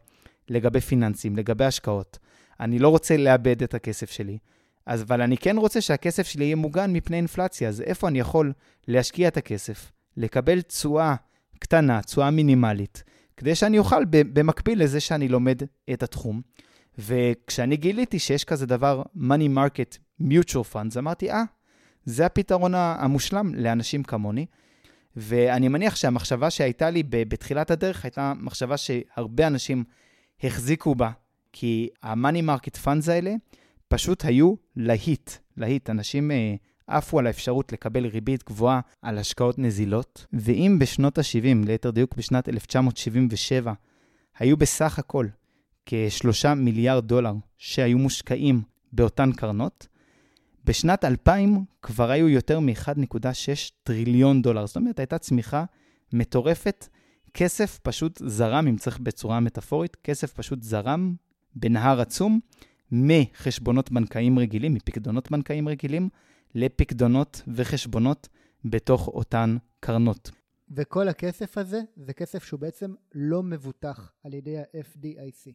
לגבי 0.49 0.81
פיננסים, 0.81 1.37
לגבי 1.37 1.64
השקעות. 1.64 2.19
אני 2.61 2.78
לא 2.78 2.88
רוצה 2.88 3.16
לאבד 3.16 3.62
את 3.62 3.75
הכסף 3.75 4.11
שלי, 4.11 4.38
אז, 4.87 5.02
אבל 5.02 5.23
אני 5.23 5.37
כן 5.37 5.57
רוצה 5.57 5.81
שהכסף 5.81 6.26
שלי 6.26 6.45
יהיה 6.45 6.57
מוגן 6.57 6.93
מפני 6.93 7.16
אינפלציה, 7.16 7.69
אז 7.69 7.81
איפה 7.81 8.09
אני 8.09 8.21
יכול 8.21 8.52
להשקיע 8.88 9.28
את 9.28 9.37
הכסף, 9.37 9.93
לקבל 10.16 10.62
תשואה 10.62 11.14
קטנה, 11.59 12.02
תשואה 12.02 12.31
מינימלית, 12.31 13.02
כדי 13.37 13.54
שאני 13.54 13.78
אוכל 13.78 14.04
במקביל 14.11 14.83
לזה 14.83 15.00
שאני 15.00 15.28
לומד 15.28 15.62
את 15.93 16.02
התחום. 16.02 16.40
וכשאני 16.99 17.76
גיליתי 17.76 18.19
שיש 18.19 18.45
כזה 18.45 18.66
דבר, 18.66 19.02
money 19.16 19.57
market 19.57 20.23
mutual 20.23 20.75
funds, 20.75 20.99
אמרתי, 20.99 21.31
אה, 21.31 21.43
זה 22.04 22.26
הפתרון 22.26 22.75
המושלם 22.75 23.54
לאנשים 23.54 24.02
כמוני. 24.02 24.47
ואני 25.16 25.68
מניח 25.68 25.97
שהמחשבה 25.97 26.50
שהייתה 26.50 26.90
לי 26.90 27.02
בתחילת 27.11 27.71
הדרך 27.71 28.04
הייתה 28.04 28.33
מחשבה 28.37 28.76
שהרבה 28.76 29.47
אנשים 29.47 29.85
החזיקו 30.42 30.94
בה, 30.94 31.11
כי 31.52 31.88
ה-money 32.02 32.49
market 32.49 32.85
funds 32.85 33.11
האלה 33.11 33.35
פשוט 33.88 34.25
היו 34.25 34.54
להיט, 34.76 35.30
להיט. 35.56 35.90
אנשים 35.90 36.30
אה, 36.30 36.54
עפו 36.87 37.18
על 37.18 37.26
האפשרות 37.26 37.73
לקבל 37.73 38.06
ריבית 38.06 38.44
גבוהה 38.44 38.80
על 39.02 39.18
השקעות 39.18 39.59
נזילות, 39.59 40.26
ואם 40.33 40.76
בשנות 40.80 41.18
ה-70, 41.18 41.66
ליתר 41.66 41.90
דיוק 41.90 42.14
בשנת 42.16 42.49
1977, 42.49 43.73
היו 44.38 44.56
בסך 44.56 44.99
הכל 44.99 45.26
כ-3 45.87 46.54
מיליארד 46.54 47.06
דולר 47.06 47.33
שהיו 47.59 47.99
מושקעים 47.99 48.62
באותן 48.92 49.33
קרנות, 49.33 49.87
בשנת 50.64 51.04
2000 51.04 51.64
כבר 51.83 52.11
היו 52.11 52.28
יותר 52.28 52.61
מ-1.6 52.61 53.26
טריליון 53.83 54.42
דולר. 54.42 54.66
זאת 54.66 54.76
אומרת, 54.76 54.99
הייתה 54.99 55.18
צמיחה 55.18 55.64
מטורפת. 56.12 56.88
כסף 57.35 57.78
פשוט 57.83 58.23
זרם, 58.26 58.66
אם 58.68 58.76
צריך 58.76 58.99
בצורה 58.99 59.40
מטאפורית, 59.40 59.97
כסף 59.97 60.33
פשוט 60.33 60.62
זרם 60.62 61.14
בנהר 61.54 62.00
עצום 62.00 62.40
מחשבונות 62.92 63.92
בנקאיים 63.92 64.38
רגילים, 64.38 64.75
מפקדונות 64.75 65.30
בנקאיים 65.30 65.68
רגילים, 65.68 66.09
לפקדונות 66.54 67.42
וחשבונות 67.49 68.28
בתוך 68.64 69.09
אותן 69.09 69.56
קרנות. 69.80 70.30
וכל 70.71 71.09
הכסף 71.09 71.59
הזה 71.59 71.80
זה 71.97 72.12
כסף 72.12 72.44
שהוא 72.44 72.61
בעצם 72.61 72.94
לא 73.14 73.42
מבוטח 73.42 74.12
על 74.25 74.35
ידי 74.35 74.59
ה-FDIC. 74.59 75.52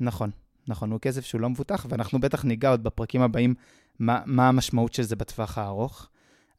נכון, 0.00 0.30
נכון, 0.68 0.90
הוא 0.90 1.00
כסף 1.00 1.24
שהוא 1.24 1.40
לא 1.40 1.50
מבוטח, 1.50 1.86
ואנחנו 1.88 2.20
בטח 2.20 2.44
ניגע 2.44 2.70
עוד 2.70 2.82
בפרקים 2.82 3.22
הבאים 3.22 3.54
מה, 3.98 4.20
מה 4.26 4.48
המשמעות 4.48 4.92
של 4.92 5.02
זה 5.02 5.16
בטווח 5.16 5.58
הארוך. 5.58 6.08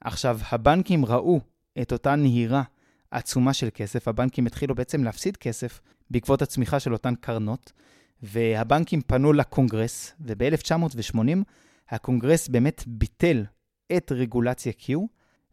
עכשיו, 0.02 0.40
הבנקים 0.52 1.06
ראו 1.06 1.40
את 1.82 1.92
אותה 1.92 2.16
נהירה 2.16 2.64
עצומה 3.12 3.54
של 3.54 3.70
כסף, 3.74 4.08
הבנקים 4.08 4.46
התחילו 4.46 4.76
בעצם 4.76 5.04
להפסיד 5.04 5.38
כסף 5.38 5.82
בעקבות 6.10 6.42
הצמיחה 6.42 6.80
של 6.80 6.94
אותן 6.94 7.16
קרנות, 7.16 7.72
והבנקים 8.24 9.02
פנו 9.02 9.34
לקונגרס, 9.34 10.14
וב-1980 10.22 11.20
הקונגרס 11.90 12.48
באמת 12.48 12.84
ביטל 12.88 13.46
את 13.98 14.12
רגולציה 14.12 14.72
Q, 14.80 14.94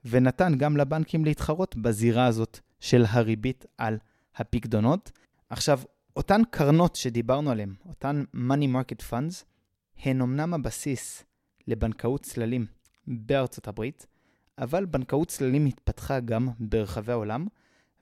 ונתן 0.04 0.54
גם 0.58 0.76
לבנקים 0.76 1.24
להתחרות 1.24 1.76
בזירה 1.76 2.26
הזאת 2.26 2.60
של 2.80 3.04
הריבית 3.08 3.66
על 3.78 3.98
הפקדונות. 4.36 5.12
עכשיו, 5.50 5.80
אותן 6.16 6.42
קרנות 6.50 6.96
שדיברנו 6.96 7.50
עליהן, 7.50 7.74
אותן 7.88 8.24
money 8.34 8.66
market 8.74 9.10
funds, 9.10 9.44
הן 10.04 10.20
אמנם 10.20 10.54
הבסיס 10.54 11.24
לבנקאות 11.68 12.22
צללים 12.22 12.66
בארצות 13.06 13.68
הברית, 13.68 14.06
אבל 14.58 14.84
בנקאות 14.84 15.28
צללים 15.28 15.66
התפתחה 15.66 16.20
גם 16.20 16.48
ברחבי 16.60 17.12
העולם, 17.12 17.46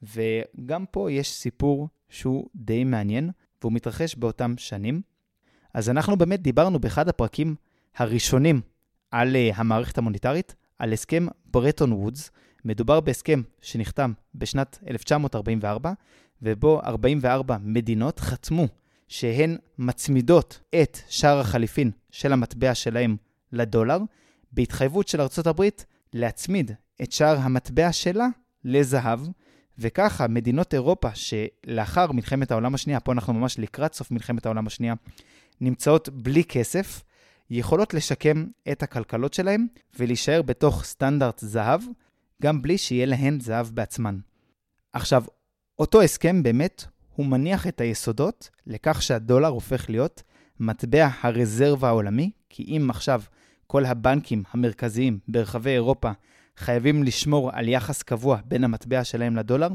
וגם 0.02 0.85
פה 0.90 1.12
יש 1.12 1.33
סיפור 1.33 1.88
שהוא 2.09 2.49
די 2.54 2.85
מעניין, 2.85 3.30
והוא 3.62 3.73
מתרחש 3.73 4.14
באותם 4.14 4.54
שנים. 4.59 5.02
אז 5.75 5.90
אנחנו 5.90 6.16
באמת 6.16 6.42
דיברנו 6.42 6.78
באחד 6.78 7.09
הפרקים 7.09 7.54
הראשונים 7.97 8.61
על 9.11 9.37
uh, 9.37 9.54
המערכת 9.56 9.99
המוניטרית, 9.99 10.54
על 10.78 10.92
הסכם 10.92 11.26
ברטון 11.47 11.92
וודס. 11.92 12.30
מדובר 12.64 13.00
בהסכם 13.00 13.42
שנחתם 13.61 14.12
בשנת 14.35 14.78
1944, 14.90 15.92
ובו 16.43 16.81
44 16.81 17.57
מדינות 17.61 18.19
חתמו 18.19 18.69
שהן 19.09 19.57
מצמידות 19.79 20.61
את 20.83 20.99
שער 21.09 21.41
החליפין 21.41 21.91
של 22.11 22.33
המטבע 22.33 22.75
שלהם 22.75 23.17
לדולר, 23.53 23.99
בהתחייבות 24.53 25.09
של 25.09 25.21
ארצות 25.21 25.47
הברית 25.47 25.87
להצמיד 26.12 26.71
את 27.03 27.12
שער 27.12 27.38
המטבע 27.38 27.93
שלה 27.93 28.26
לזהב, 28.64 29.21
וככה 29.79 30.29
מדינות 30.29 30.75
אירופה 30.75 31.09
שלאחר 31.14 32.12
מלחמת 32.12 32.50
העולם 32.50 32.75
השנייה, 32.75 33.00
פה 33.00 33.12
אנחנו 33.12 33.33
ממש 33.33 33.59
לקראת 33.59 33.95
סוף 33.95 34.11
מלחמת 34.11 34.47
העולם 34.47 34.67
השנייה, 34.67 34.95
נמצאות 35.61 36.09
בלי 36.09 36.45
כסף, 36.45 37.03
יכולות 37.50 37.95
לשקם 37.95 38.47
את 38.73 38.83
הכלכלות 38.83 39.35
שלהם 39.35 39.67
ולהישאר 39.99 40.43
בתוך 40.43 40.85
סטנדרט 40.85 41.38
זהב, 41.38 41.81
גם 42.43 42.62
בלי 42.62 42.79
שיהיה 42.79 43.07
להן 43.07 43.41
זהב 43.41 43.67
בעצמן. 43.67 44.19
עכשיו, 44.93 45.25
אותו 45.78 46.02
הסכם 46.02 46.43
באמת, 46.43 46.85
הוא 47.16 47.26
מניח 47.26 47.66
את 47.66 47.81
היסודות 47.81 48.50
לכך 48.66 49.02
שהדולר 49.02 49.49
הופך 49.49 49.90
להיות 49.90 50.23
מטבע 50.61 51.09
הרזרבה 51.21 51.88
העולמי, 51.88 52.31
כי 52.49 52.62
אם 52.62 52.90
עכשיו 52.90 53.23
כל 53.66 53.85
הבנקים 53.85 54.43
המרכזיים 54.50 55.19
ברחבי 55.28 55.71
אירופה 55.71 56.11
חייבים 56.57 57.04
לשמור 57.04 57.50
על 57.52 57.69
יחס 57.69 58.02
קבוע 58.02 58.38
בין 58.45 58.64
המטבע 58.64 59.04
שלהם 59.04 59.37
לדולר, 59.37 59.69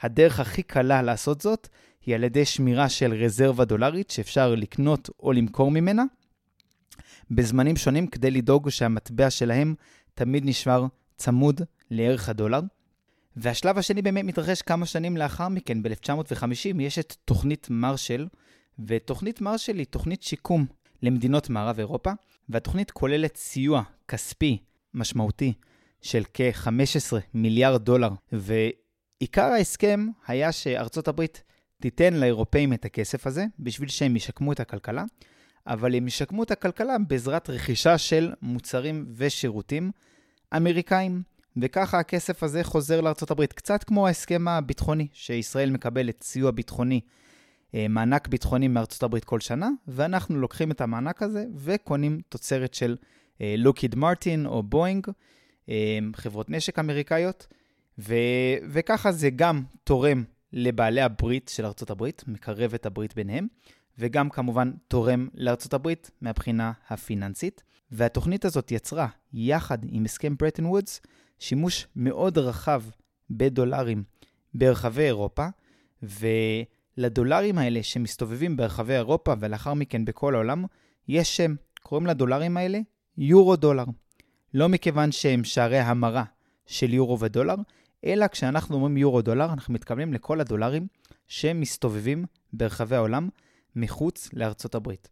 הדרך 0.00 0.40
הכי 0.40 0.62
קלה 0.62 1.02
לעשות 1.02 1.40
זאת 1.40 1.68
היא 2.06 2.14
על 2.14 2.24
ידי 2.24 2.44
שמירה 2.44 2.88
של 2.88 3.12
רזרבה 3.12 3.64
דולרית 3.64 4.10
שאפשר 4.10 4.54
לקנות 4.54 5.10
או 5.20 5.32
למכור 5.32 5.70
ממנה 5.70 6.04
בזמנים 7.30 7.76
שונים 7.76 8.06
כדי 8.06 8.30
לדאוג 8.30 8.70
שהמטבע 8.70 9.30
שלהם 9.30 9.74
תמיד 10.14 10.44
נשמר 10.46 10.86
צמוד 11.16 11.60
לערך 11.90 12.28
הדולר. 12.28 12.60
והשלב 13.36 13.78
השני 13.78 14.02
באמת 14.02 14.24
מתרחש 14.24 14.62
כמה 14.62 14.86
שנים 14.86 15.16
לאחר 15.16 15.48
מכן, 15.48 15.82
ב-1950, 15.82 16.80
יש 16.80 16.98
את 16.98 17.16
תוכנית 17.24 17.66
מרשל, 17.70 18.26
ותוכנית 18.86 19.40
מרשל 19.40 19.78
היא 19.78 19.86
תוכנית 19.86 20.22
שיקום 20.22 20.66
למדינות 21.02 21.50
מערב 21.50 21.78
אירופה, 21.78 22.12
והתוכנית 22.48 22.90
כוללת 22.90 23.36
סיוע 23.36 23.82
כספי 24.08 24.58
משמעותי 24.94 25.52
של 26.02 26.22
כ-15 26.34 27.16
מיליארד 27.34 27.84
דולר, 27.84 28.10
ועיקר 28.32 29.44
ההסכם 29.44 30.06
היה 30.26 30.52
שארצות 30.52 31.08
הברית 31.08 31.42
תיתן 31.80 32.14
לאירופאים 32.14 32.72
את 32.72 32.84
הכסף 32.84 33.26
הזה 33.26 33.44
בשביל 33.58 33.88
שהם 33.88 34.16
ישקמו 34.16 34.52
את 34.52 34.60
הכלכלה, 34.60 35.04
אבל 35.66 35.94
הם 35.94 36.06
ישקמו 36.06 36.42
את 36.42 36.50
הכלכלה 36.50 36.96
בעזרת 37.08 37.50
רכישה 37.50 37.98
של 37.98 38.32
מוצרים 38.42 39.06
ושירותים 39.16 39.90
אמריקאים. 40.56 41.33
וככה 41.56 41.98
הכסף 41.98 42.42
הזה 42.42 42.64
חוזר 42.64 43.00
הברית, 43.30 43.52
קצת 43.52 43.84
כמו 43.84 44.06
ההסכם 44.06 44.48
הביטחוני, 44.48 45.08
שישראל 45.12 45.70
מקבלת 45.70 46.22
סיוע 46.22 46.50
ביטחוני 46.50 47.00
אה, 47.74 47.86
מענק 47.88 48.28
ביטחוני 48.28 48.68
הברית 49.04 49.24
כל 49.24 49.40
שנה, 49.40 49.70
ואנחנו 49.88 50.40
לוקחים 50.40 50.70
את 50.70 50.80
המענק 50.80 51.22
הזה 51.22 51.44
וקונים 51.56 52.20
תוצרת 52.28 52.74
של 52.74 52.96
לוקיד 53.58 53.94
מרטין 53.94 54.46
או 54.46 54.62
בואינג, 54.62 55.06
אה, 55.68 55.98
חברות 56.16 56.50
נשק 56.50 56.78
אמריקאיות, 56.78 57.46
ו- 57.98 58.14
וככה 58.70 59.12
זה 59.12 59.30
גם 59.30 59.62
תורם 59.84 60.24
לבעלי 60.52 61.00
הברית 61.00 61.50
של 61.54 61.64
הברית, 61.90 62.24
מקרב 62.26 62.74
את 62.74 62.86
הברית 62.86 63.14
ביניהם, 63.14 63.46
וגם 63.98 64.30
כמובן 64.30 64.72
תורם 64.88 65.28
הברית 65.74 66.10
מהבחינה 66.20 66.72
הפיננסית. 66.88 67.62
והתוכנית 67.90 68.44
הזאת 68.44 68.72
יצרה, 68.72 69.08
יחד 69.32 69.78
עם 69.88 70.04
הסכם 70.04 70.34
ברטן 70.38 70.66
וודס, 70.66 71.00
שימוש 71.38 71.86
מאוד 71.96 72.38
רחב 72.38 72.82
בדולרים 73.30 74.04
ברחבי 74.54 75.02
אירופה, 75.02 75.46
ו... 76.02 76.26
לדולרים 76.96 77.58
האלה 77.58 77.82
שמסתובבים 77.82 78.56
ברחבי 78.56 78.94
אירופה 78.94 79.34
ולאחר 79.40 79.74
מכן 79.74 80.04
בכל 80.04 80.34
העולם, 80.34 80.64
יש 81.08 81.36
שם, 81.36 81.54
קוראים 81.82 82.06
לדולרים 82.06 82.56
האלה 82.56 82.78
יורו 83.18 83.56
דולר. 83.56 83.84
לא 84.54 84.68
מכיוון 84.68 85.12
שהם 85.12 85.44
שערי 85.44 85.78
המרה 85.78 86.24
של 86.66 86.94
יורו 86.94 87.20
ודולר, 87.20 87.54
אלא 88.04 88.26
כשאנחנו 88.28 88.76
אומרים 88.76 88.96
יורו 88.96 89.22
דולר, 89.22 89.52
אנחנו 89.52 89.74
מתכוונים 89.74 90.12
לכל 90.14 90.40
הדולרים 90.40 90.86
שמסתובבים 91.28 92.24
ברחבי 92.52 92.96
העולם 92.96 93.28
מחוץ 93.76 94.28
לארצות 94.32 94.74
הברית. 94.74 95.08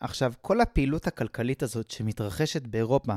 עכשיו, 0.00 0.32
כל 0.40 0.60
הפעילות 0.60 1.06
הכלכלית 1.06 1.62
הזאת 1.62 1.90
שמתרחשת 1.90 2.62
באירופה 2.66 3.14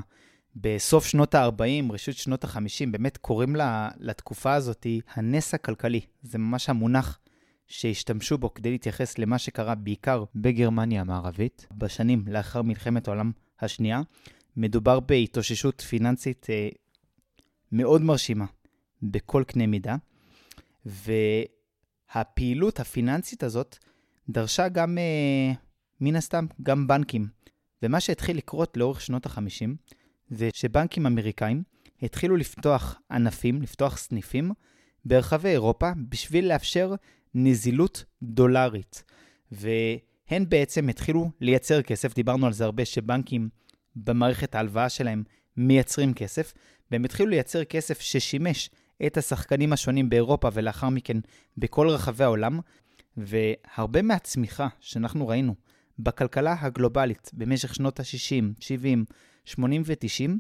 בסוף 0.55 1.05
שנות 1.05 1.35
ה-40, 1.35 1.91
ראשית 1.91 2.17
שנות 2.17 2.43
ה-50, 2.43 2.89
באמת 2.91 3.17
קוראים 3.17 3.55
לה, 3.55 3.89
לתקופה 3.99 4.53
הזאת 4.53 4.87
הנס 5.13 5.53
הכלכלי. 5.53 6.01
זה 6.21 6.37
ממש 6.37 6.69
המונח 6.69 7.19
שהשתמשו 7.67 8.37
בו 8.37 8.53
כדי 8.53 8.71
להתייחס 8.71 9.17
למה 9.17 9.37
שקרה 9.37 9.75
בעיקר 9.75 10.23
בגרמניה 10.35 11.01
המערבית, 11.01 11.67
בשנים 11.77 12.25
לאחר 12.27 12.61
מלחמת 12.61 13.07
העולם 13.07 13.31
השנייה, 13.59 14.01
מדובר 14.57 14.99
בהתאוששות 14.99 15.81
פיננסית 15.81 16.47
אה, 16.49 16.69
מאוד 17.71 18.01
מרשימה 18.01 18.45
בכל 19.03 19.43
קנה 19.47 19.67
מידה, 19.67 19.95
והפעילות 22.15 22.79
הפיננסית 22.79 23.43
הזאת 23.43 23.77
דרשה 24.29 24.67
גם, 24.69 24.97
אה, 24.97 25.53
מן 26.01 26.15
הסתם, 26.15 26.45
גם 26.63 26.87
בנקים. 26.87 27.27
ומה 27.83 27.99
שהתחיל 27.99 28.37
לקרות 28.37 28.77
לאורך 28.77 29.01
שנות 29.01 29.25
ה-50, 29.25 29.93
זה 30.29 30.49
שבנקים 30.53 31.05
אמריקאים 31.05 31.63
התחילו 32.01 32.37
לפתוח 32.37 32.99
ענפים, 33.11 33.61
לפתוח 33.61 33.97
סניפים 33.97 34.51
ברחבי 35.05 35.49
אירופה 35.49 35.91
בשביל 36.09 36.49
לאפשר 36.49 36.95
נזילות 37.33 38.05
דולרית. 38.23 39.03
והן 39.51 40.49
בעצם 40.49 40.89
התחילו 40.89 41.31
לייצר 41.41 41.81
כסף, 41.81 42.15
דיברנו 42.15 42.47
על 42.47 42.53
זה 42.53 42.63
הרבה, 42.63 42.85
שבנקים 42.85 43.49
במערכת 43.95 44.55
ההלוואה 44.55 44.89
שלהם 44.89 45.23
מייצרים 45.57 46.13
כסף, 46.13 46.53
והם 46.91 47.03
התחילו 47.03 47.29
לייצר 47.29 47.63
כסף 47.63 47.99
ששימש 47.99 48.69
את 49.05 49.17
השחקנים 49.17 49.73
השונים 49.73 50.09
באירופה 50.09 50.49
ולאחר 50.53 50.89
מכן 50.89 51.17
בכל 51.57 51.89
רחבי 51.89 52.23
העולם, 52.23 52.59
והרבה 53.17 54.01
מהצמיחה 54.01 54.67
שאנחנו 54.79 55.27
ראינו 55.27 55.55
בכלכלה 55.99 56.55
הגלובלית 56.59 57.31
במשך 57.33 57.75
שנות 57.75 57.99
ה-60, 57.99 58.43
70, 58.59 59.05
80 59.45 59.81
ו-90, 59.85 60.31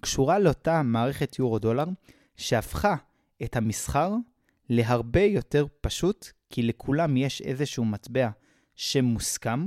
קשורה 0.00 0.38
לאותה 0.38 0.82
מערכת 0.82 1.38
יורו-דולר, 1.38 1.84
שהפכה 2.36 2.96
את 3.42 3.56
המסחר 3.56 4.12
להרבה 4.68 5.22
יותר 5.22 5.66
פשוט, 5.80 6.26
כי 6.50 6.62
לכולם 6.62 7.16
יש 7.16 7.42
איזשהו 7.42 7.84
מטבע 7.84 8.28
שמוסכם, 8.74 9.66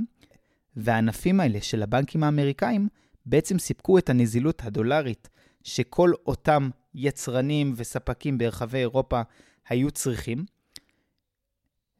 והענפים 0.76 1.40
האלה 1.40 1.60
של 1.60 1.82
הבנקים 1.82 2.22
האמריקאים 2.22 2.88
בעצם 3.26 3.58
סיפקו 3.58 3.98
את 3.98 4.10
הנזילות 4.10 4.62
הדולרית 4.64 5.28
שכל 5.62 6.12
אותם 6.26 6.70
יצרנים 6.94 7.72
וספקים 7.76 8.38
ברחבי 8.38 8.78
אירופה 8.78 9.22
היו 9.68 9.90
צריכים, 9.90 10.44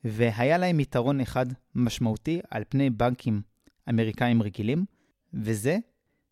והיה 0.05 0.59
להם 0.59 0.81
יתרון 0.81 1.21
אחד 1.21 1.47
משמעותי 1.75 2.41
על 2.51 2.65
פני 2.69 2.91
בנקים 2.91 3.43
אמריקאים 3.89 4.43
רגילים, 4.43 4.85
וזה 5.35 5.79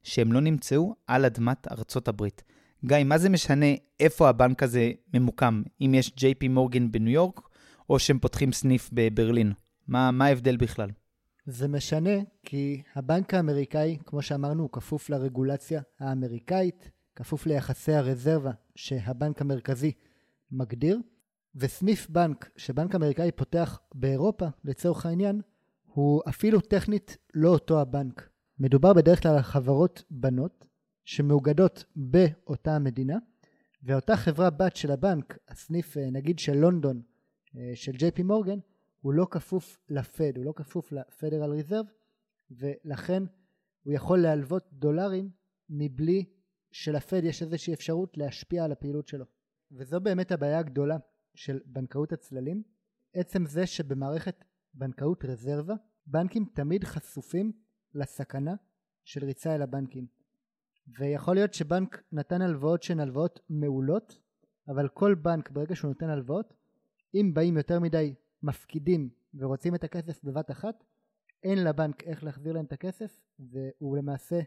שהם 0.04 0.32
לא 0.32 0.40
נמצאו 0.40 0.94
על 1.06 1.24
אדמת 1.24 1.72
ארצות 1.72 2.08
הברית. 2.08 2.42
גיא, 2.84 3.04
מה 3.04 3.18
זה 3.18 3.28
משנה 3.28 3.66
איפה 4.00 4.28
הבנק 4.28 4.62
הזה 4.62 4.92
ממוקם? 5.14 5.62
אם 5.80 5.94
יש 5.94 6.08
JP 6.08 6.48
מורגן 6.48 6.92
בניו 6.92 7.12
יורק, 7.12 7.40
או 7.90 7.98
שהם 7.98 8.18
פותחים 8.18 8.52
סניף 8.52 8.90
בברלין? 8.92 9.52
מה, 9.88 10.10
מה 10.10 10.26
ההבדל 10.26 10.56
בכלל? 10.56 10.90
זה 11.46 11.68
משנה 11.68 12.10
כי 12.42 12.82
הבנק 12.94 13.34
האמריקאי, 13.34 13.98
כמו 14.06 14.22
שאמרנו, 14.22 14.62
הוא 14.62 14.70
כפוף 14.72 15.10
לרגולציה 15.10 15.82
האמריקאית, 16.00 16.90
כפוף 17.16 17.46
ליחסי 17.46 17.92
הרזרבה 17.92 18.50
שהבנק 18.76 19.40
המרכזי 19.40 19.92
מגדיר, 20.50 20.98
וסניף 21.56 22.10
בנק 22.10 22.50
שבנק 22.56 22.94
אמריקאי 22.94 23.32
פותח 23.32 23.80
באירופה, 23.94 24.46
לצורך 24.64 25.06
העניין, 25.06 25.40
הוא 25.84 26.22
אפילו 26.28 26.60
טכנית 26.60 27.16
לא 27.34 27.48
אותו 27.48 27.80
הבנק. 27.80 28.33
מדובר 28.58 28.92
בדרך 28.92 29.22
כלל 29.22 29.34
על 29.34 29.42
חברות 29.42 30.02
בנות 30.10 30.66
שמאוגדות 31.04 31.84
באותה 31.96 32.76
המדינה, 32.76 33.18
ואותה 33.82 34.16
חברה 34.16 34.50
בת 34.50 34.76
של 34.76 34.90
הבנק, 34.90 35.38
הסניף 35.48 35.96
אה, 35.96 36.10
נגיד 36.10 36.38
של 36.38 36.56
לונדון, 36.56 37.02
אה, 37.56 37.72
של 37.74 37.92
ג'יי 37.92 38.10
פי 38.10 38.22
מורגן, 38.22 38.58
הוא 39.00 39.12
לא 39.12 39.26
כפוף 39.30 39.78
לפד, 39.88 40.36
הוא 40.36 40.44
לא 40.44 40.52
כפוף 40.56 40.92
לפדרל 40.92 41.50
ריזרב, 41.50 41.86
ולכן 42.50 43.22
הוא 43.82 43.92
יכול 43.92 44.18
להלוות 44.18 44.68
דולרים 44.72 45.30
מבלי 45.68 46.24
שלפד 46.72 47.24
יש 47.24 47.42
איזושהי 47.42 47.74
אפשרות 47.74 48.16
להשפיע 48.16 48.64
על 48.64 48.72
הפעילות 48.72 49.08
שלו. 49.08 49.24
וזו 49.72 50.00
באמת 50.00 50.32
הבעיה 50.32 50.58
הגדולה 50.58 50.96
של 51.34 51.60
בנקאות 51.66 52.12
הצללים, 52.12 52.62
עצם 53.14 53.46
זה 53.46 53.66
שבמערכת 53.66 54.44
בנקאות 54.74 55.24
רזרבה, 55.24 55.74
בנקים 56.06 56.44
תמיד 56.54 56.84
חשופים 56.84 57.52
לסכנה 57.94 58.54
של 59.04 59.24
ריצה 59.24 59.54
אל 59.54 59.62
הבנקים. 59.62 60.06
ויכול 60.98 61.34
להיות 61.34 61.54
שבנק 61.54 62.02
נתן 62.12 62.42
הלוואות 62.42 62.82
שהן 62.82 63.00
הלוואות 63.00 63.40
מעולות, 63.48 64.18
אבל 64.68 64.88
כל 64.88 65.14
בנק 65.14 65.50
ברגע 65.50 65.76
שהוא 65.76 65.88
נותן 65.88 66.08
הלוואות, 66.08 66.54
אם 67.14 67.30
באים 67.34 67.56
יותר 67.56 67.80
מדי 67.80 68.14
מפקידים 68.42 69.10
ורוצים 69.34 69.74
את 69.74 69.84
הכסף 69.84 70.24
בבת 70.24 70.50
אחת, 70.50 70.84
אין 71.42 71.64
לבנק 71.64 72.02
איך 72.02 72.24
להחזיר 72.24 72.52
להם 72.52 72.64
את 72.64 72.72
הכסף, 72.72 73.20
והוא 73.38 73.96
למעשה 73.96 74.40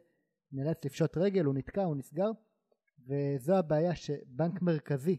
נאלץ 0.51 0.86
לפשוט 0.86 1.17
רגל, 1.17 1.45
הוא 1.45 1.53
נתקע, 1.53 1.83
הוא 1.83 1.95
נסגר, 1.95 2.31
וזו 3.07 3.55
הבעיה 3.55 3.95
שבנק 3.95 4.62
מרכזי 4.62 5.17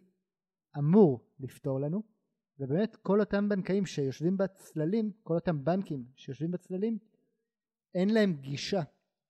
אמור 0.78 1.26
לפתור 1.40 1.80
לנו, 1.80 2.02
ובאמת 2.58 2.96
כל 2.96 3.20
אותם 3.20 3.48
בנקאים 3.48 3.86
שיושבים 3.86 4.36
בצללים, 4.36 5.12
כל 5.22 5.34
אותם 5.34 5.64
בנקים 5.64 6.04
שיושבים 6.16 6.50
בצללים, 6.50 6.98
אין 7.98 8.10
להם 8.10 8.36
גישה 8.40 8.82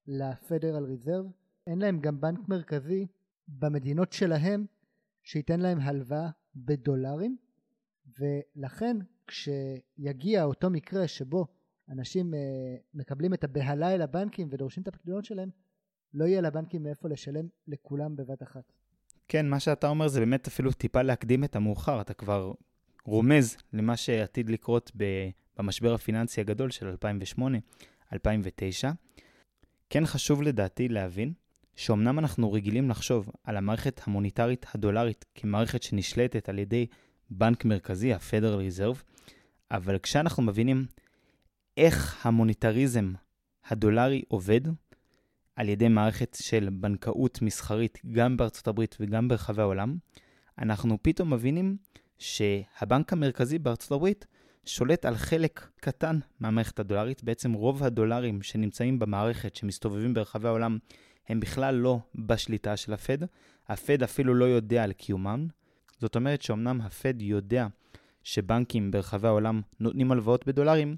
לפדרל 0.06 0.84
ריזרב, 0.84 1.26
אין 1.66 1.78
להם 1.78 2.00
גם 2.00 2.20
בנק 2.20 2.48
מרכזי 2.48 3.06
במדינות 3.48 4.12
שלהם 4.12 4.66
שייתן 5.22 5.60
להם 5.60 5.80
הלוואה 5.80 6.28
בדולרים, 6.56 7.36
ולכן 8.18 8.96
כשיגיע 9.26 10.44
אותו 10.44 10.70
מקרה 10.70 11.08
שבו 11.08 11.46
אנשים 11.88 12.34
אה, 12.34 12.40
מקבלים 12.94 13.34
את 13.34 13.44
הבהלה 13.44 13.94
אל 13.94 14.02
הבנקים 14.02 14.48
ודורשים 14.50 14.82
את 14.82 14.88
הפקדונות 14.88 15.24
שלהם, 15.24 15.50
לא 16.14 16.24
יהיה 16.24 16.40
לבנקים 16.40 16.82
מאיפה 16.82 17.08
לשלם 17.08 17.48
לכולם 17.68 18.16
בבת 18.16 18.42
אחת. 18.42 18.72
כן, 19.28 19.48
מה 19.48 19.60
שאתה 19.60 19.88
אומר 19.88 20.08
זה 20.08 20.20
באמת 20.20 20.46
אפילו 20.46 20.72
טיפה 20.72 21.02
להקדים 21.02 21.44
את 21.44 21.56
המאוחר. 21.56 22.00
אתה 22.00 22.14
כבר 22.14 22.52
רומז 23.04 23.56
למה 23.72 23.96
שעתיד 23.96 24.50
לקרות 24.50 24.92
במשבר 25.58 25.94
הפיננסי 25.94 26.40
הגדול 26.40 26.70
של 26.70 26.86
2008-2009. 28.12 28.16
כן 29.90 30.06
חשוב 30.06 30.42
לדעתי 30.42 30.88
להבין 30.88 31.32
שאומנם 31.76 32.18
אנחנו 32.18 32.52
רגילים 32.52 32.90
לחשוב 32.90 33.30
על 33.44 33.56
המערכת 33.56 34.00
המוניטרית 34.06 34.66
הדולרית 34.74 35.24
כמערכת 35.34 35.82
שנשלטת 35.82 36.48
על 36.48 36.58
ידי 36.58 36.86
בנק 37.30 37.64
מרכזי, 37.64 38.12
ה-Federal 38.12 38.78
Reserve, 38.78 39.02
אבל 39.70 39.98
כשאנחנו 39.98 40.42
מבינים 40.42 40.86
איך 41.76 42.26
המוניטריזם 42.26 43.12
הדולרי 43.68 44.22
עובד, 44.28 44.60
על 45.56 45.68
ידי 45.68 45.88
מערכת 45.88 46.36
של 46.42 46.68
בנקאות 46.72 47.42
מסחרית 47.42 47.98
גם 48.12 48.36
בארצות 48.36 48.68
הברית 48.68 48.96
וגם 49.00 49.28
ברחבי 49.28 49.62
העולם, 49.62 49.96
אנחנו 50.58 50.98
פתאום 51.02 51.32
מבינים 51.32 51.76
שהבנק 52.18 53.12
המרכזי 53.12 53.58
בארצות 53.58 53.92
הברית 53.92 54.26
שולט 54.68 55.04
על 55.04 55.16
חלק 55.16 55.68
קטן 55.80 56.18
מהמערכת 56.40 56.78
הדולרית. 56.78 57.24
בעצם 57.24 57.52
רוב 57.52 57.84
הדולרים 57.84 58.42
שנמצאים 58.42 58.98
במערכת, 58.98 59.56
שמסתובבים 59.56 60.14
ברחבי 60.14 60.48
העולם, 60.48 60.78
הם 61.28 61.40
בכלל 61.40 61.74
לא 61.74 61.98
בשליטה 62.14 62.76
של 62.76 62.92
הפד. 62.92 63.18
הפד 63.68 64.02
אפילו 64.02 64.34
לא 64.34 64.44
יודע 64.44 64.84
על 64.84 64.92
קיומם. 64.92 65.46
זאת 66.00 66.16
אומרת 66.16 66.42
שאומנם 66.42 66.80
הפד 66.80 67.22
יודע 67.22 67.66
שבנקים 68.24 68.90
ברחבי 68.90 69.28
העולם 69.28 69.60
נותנים 69.80 70.12
הלוואות 70.12 70.46
בדולרים, 70.46 70.96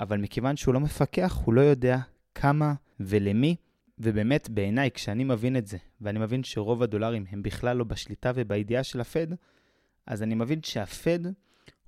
אבל 0.00 0.18
מכיוון 0.18 0.56
שהוא 0.56 0.74
לא 0.74 0.80
מפקח, 0.80 1.40
הוא 1.44 1.54
לא 1.54 1.60
יודע 1.60 1.98
כמה 2.34 2.74
ולמי 3.00 3.56
ובאמת, 3.98 4.50
בעיניי, 4.50 4.90
כשאני 4.90 5.24
מבין 5.24 5.56
את 5.56 5.66
זה, 5.66 5.76
ואני 6.00 6.18
מבין 6.18 6.44
שרוב 6.44 6.82
הדולרים 6.82 7.24
הם 7.30 7.42
בכלל 7.42 7.76
לא 7.76 7.84
בשליטה 7.84 8.32
ובידיעה 8.34 8.82
של 8.82 9.00
הפד, 9.00 9.26
אז 10.06 10.22
אני 10.22 10.34
מבין 10.34 10.62
שהפד 10.62 11.18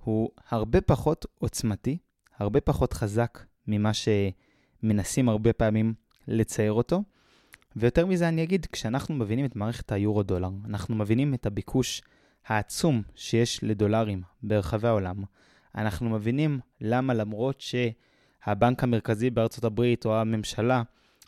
הוא 0.03 0.29
הרבה 0.49 0.81
פחות 0.81 1.25
עוצמתי, 1.39 1.97
הרבה 2.37 2.61
פחות 2.61 2.93
חזק 2.93 3.39
ממה 3.67 3.91
שמנסים 3.93 5.29
הרבה 5.29 5.53
פעמים 5.53 5.93
לצייר 6.27 6.73
אותו. 6.73 7.03
ויותר 7.75 8.05
מזה 8.05 8.27
אני 8.27 8.43
אגיד, 8.43 8.65
כשאנחנו 8.71 9.15
מבינים 9.15 9.45
את 9.45 9.55
מערכת 9.55 9.91
היורו-דולר, 9.91 10.49
אנחנו 10.65 10.95
מבינים 10.95 11.33
את 11.33 11.45
הביקוש 11.45 12.01
העצום 12.45 13.01
שיש 13.15 13.63
לדולרים 13.63 14.21
ברחבי 14.43 14.87
העולם, 14.87 15.23
אנחנו 15.75 16.09
מבינים 16.09 16.59
למה 16.81 17.13
למרות 17.13 17.61
שהבנק 17.61 18.83
המרכזי 18.83 19.29
בארצות 19.29 19.63
הברית 19.63 20.05
או 20.05 20.15
הממשלה 20.15 20.83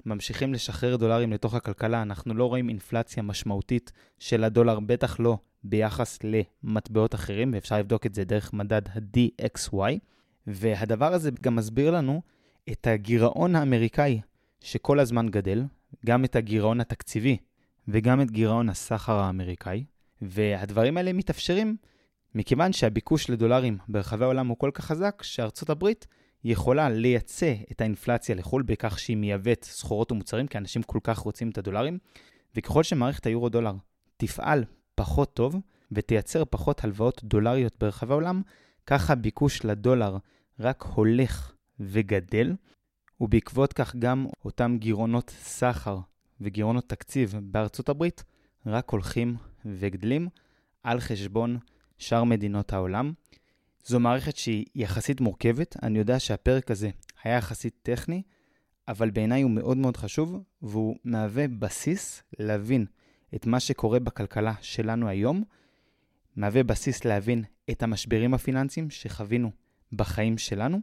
ממשיכים 0.05 0.53
לשחרר 0.53 0.95
דולרים 0.95 1.34
לתוך 1.34 1.53
הכלכלה, 1.53 2.01
אנחנו 2.01 2.34
לא 2.34 2.45
רואים 2.45 2.69
אינפלציה 2.69 3.23
משמעותית 3.23 3.91
של 4.19 4.43
הדולר, 4.43 4.79
בטח 4.79 5.19
לא 5.19 5.38
ביחס 5.63 6.19
למטבעות 6.24 7.15
אחרים, 7.15 7.54
ואפשר 7.54 7.80
לבדוק 7.80 8.06
את 8.06 8.15
זה 8.15 8.24
דרך 8.24 8.54
מדד 8.54 8.82
ה-DXY. 8.89 10.00
והדבר 10.47 11.13
הזה 11.13 11.32
גם 11.41 11.56
מסביר 11.56 11.91
לנו 11.91 12.21
את 12.71 12.88
הגירעון 12.88 13.56
האמריקאי 13.56 14.21
שכל 14.60 15.00
הזמן 15.00 15.30
גדל, 15.30 15.63
גם 16.06 16.26
את 16.26 16.36
הגירעון 16.36 16.82
התקציבי 16.82 17.38
וגם 17.88 18.21
את 18.21 18.32
גירעון 18.32 18.69
הסחר 18.69 19.13
האמריקאי, 19.13 19.86
והדברים 20.21 20.97
האלה 20.97 21.13
מתאפשרים 21.13 21.78
מכיוון 22.36 22.74
שהביקוש 22.74 23.30
לדולרים 23.30 23.78
ברחבי 23.88 24.24
העולם 24.24 24.47
הוא 24.47 24.58
כל 24.58 24.71
כך 24.74 24.86
חזק, 24.86 25.24
שארצות 25.24 25.69
הברית 25.69 26.08
יכולה 26.43 26.89
לייצא 26.89 27.54
את 27.71 27.82
האינפלציה 27.82 28.36
לחו"ל 28.36 28.62
בכך 28.62 29.00
שהיא 29.00 29.17
מייבאת 29.17 29.63
סחורות 29.63 30.12
ומוצרים, 30.12 30.47
כי 30.47 30.58
אנשים 30.58 30.84
כל 30.84 31.00
כך 31.04 31.17
רוצים 31.17 31.50
את 31.50 31.58
הדולרים, 31.58 31.97
וככל 32.56 32.84
שמערכת 32.84 33.26
היורו-דולר 33.26 33.74
תפעל 34.17 34.65
פחות 34.95 35.34
טוב 35.34 35.56
ותייצר 35.91 36.43
פחות 36.45 36.84
הלוואות 36.84 37.23
דולריות 37.23 37.75
ברחבי 37.80 38.12
העולם, 38.13 38.41
ככה 38.86 39.13
הביקוש 39.13 39.65
לדולר 39.65 40.17
רק 40.60 40.82
הולך 40.82 41.51
וגדל, 41.80 42.56
ובעקבות 43.21 43.73
כך 43.73 43.95
גם 43.95 44.27
אותם 44.45 44.77
גירעונות 44.80 45.30
סחר 45.30 45.97
וגירעונות 46.41 46.89
תקציב 46.89 47.36
בארצות 47.41 47.89
הברית 47.89 48.23
רק 48.65 48.89
הולכים 48.89 49.36
וגדלים 49.65 50.27
על 50.84 50.99
חשבון 50.99 51.58
שאר 51.97 52.23
מדינות 52.23 52.73
העולם. 52.73 53.13
זו 53.84 53.99
מערכת 53.99 54.38
שהיא 54.38 54.65
יחסית 54.75 55.21
מורכבת, 55.21 55.75
אני 55.84 55.99
יודע 55.99 56.19
שהפרק 56.19 56.71
הזה 56.71 56.89
היה 57.23 57.38
יחסית 57.38 57.75
טכני, 57.84 58.21
אבל 58.88 59.10
בעיניי 59.10 59.41
הוא 59.41 59.51
מאוד 59.51 59.77
מאוד 59.77 59.97
חשוב, 59.97 60.43
והוא 60.62 60.95
מהווה 61.04 61.47
בסיס 61.47 62.23
להבין 62.39 62.86
את 63.36 63.46
מה 63.46 63.60
שקורה 63.60 64.00
בכלכלה 64.00 64.54
שלנו 64.62 65.08
היום, 65.08 65.44
מהווה 66.36 66.63
בסיס 66.63 67.06
להבין 67.06 67.44
את 67.70 67.84
המשברים 67.84 68.34
הפיננסיים 68.34 68.89
שחווינו 68.89 69.52
בחיים 69.94 70.38
שלנו, 70.38 70.80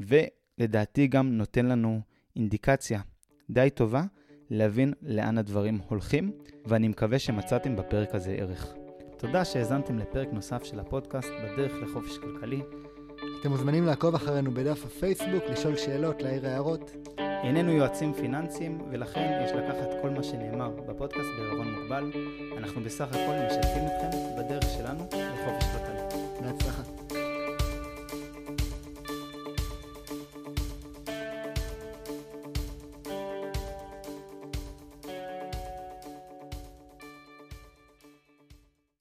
ולדעתי 0.00 1.06
גם 1.06 1.32
נותן 1.32 1.66
לנו 1.66 2.00
אינדיקציה 2.36 3.00
די 3.50 3.70
טובה 3.74 4.04
להבין 4.50 4.92
לאן 5.02 5.38
הדברים 5.38 5.78
הולכים, 5.88 6.32
ואני 6.64 6.88
מקווה 6.88 7.18
שמצאתם 7.18 7.76
בפרק 7.76 8.14
הזה 8.14 8.30
ערך. 8.30 8.74
תודה 9.18 9.44
שהאזנתם 9.44 9.98
לפרק 9.98 10.28
נוסף 10.32 10.64
של 10.64 10.80
הפודקאסט 10.80 11.28
בדרך 11.28 11.72
לחופש 11.82 12.18
כלכלי. 12.18 12.62
אתם 13.40 13.50
מוזמנים 13.50 13.84
לעקוב 13.84 14.14
אחרינו 14.14 14.50
בדף 14.50 14.84
הפייסבוק, 14.84 15.44
לשאול 15.50 15.76
שאלות, 15.76 16.22
להעיר 16.22 16.46
הערות. 16.46 16.90
איננו 17.42 17.72
יועצים 17.72 18.14
פיננסיים, 18.14 18.78
ולכן 18.90 19.40
יש 19.44 19.50
לקחת 19.52 19.88
כל 20.02 20.10
מה 20.10 20.22
שנאמר 20.22 20.70
בפודקאסט 20.86 21.28
בערבון 21.38 21.74
מוגבל. 21.74 22.12
אנחנו 22.58 22.80
בסך 22.80 23.08
הכל 23.08 23.34
משתפים 23.46 23.82
אתכם 23.86 24.18
בדרך 24.38 24.64
שלנו 24.76 25.04
לחופש 25.12 25.64
כלכלי. 25.72 25.96
בהצלחה. 26.42 26.95